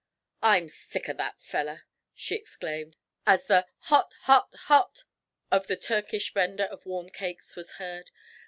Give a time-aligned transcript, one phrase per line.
[0.41, 1.83] 'I'm sick of that feller!'
[2.15, 5.03] she exclaimed, as the 'Hot hot hot!'
[5.51, 8.09] of the Turkish vendor of warm cakes was heard.